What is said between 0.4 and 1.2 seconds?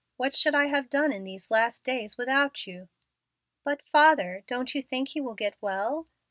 I have done